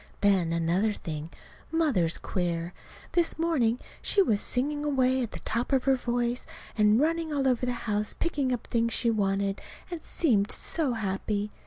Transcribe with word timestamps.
Then, 0.21 0.51
another 0.51 0.93
thing, 0.93 1.29
Mother's 1.71 2.17
queer. 2.17 2.73
This 3.11 3.37
morning 3.37 3.77
she 4.01 4.19
was 4.23 4.41
singing 4.41 4.83
away 4.83 5.21
at 5.21 5.31
the 5.31 5.41
top 5.41 5.71
of 5.71 5.83
her 5.83 5.93
voice 5.93 6.47
and 6.75 6.99
running 6.99 7.31
all 7.31 7.47
over 7.47 7.67
the 7.67 7.73
house 7.85 8.15
picking 8.15 8.51
up 8.51 8.65
things 8.65 8.93
she 8.93 9.11
wanted; 9.11 9.61
and 9.91 10.01
seemed 10.01 10.49
so 10.49 10.93
happy. 10.93 11.51